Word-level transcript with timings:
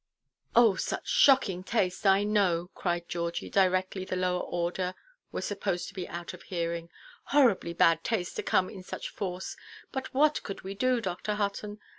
"Oh, 0.55 0.77
such 0.77 1.07
shocking 1.07 1.63
taste, 1.63 2.07
I 2.07 2.23
know," 2.23 2.71
cried 2.73 3.07
Georgie, 3.07 3.51
directly 3.51 4.03
the 4.03 4.15
lower 4.15 4.41
order 4.41 4.95
were 5.31 5.43
supposed 5.43 5.89
to 5.89 5.93
be 5.93 6.07
out 6.07 6.33
of 6.33 6.41
hearing, 6.41 6.89
"horribly 7.25 7.73
bad 7.73 8.03
taste 8.03 8.35
to 8.37 8.41
come 8.41 8.67
in 8.67 8.81
such 8.81 9.09
force; 9.09 9.55
but 9.91 10.11
what 10.11 10.41
could 10.41 10.61
we 10.63 10.73
do, 10.73 11.01
Dr. 11.01 11.35
Hutton? 11.35 11.79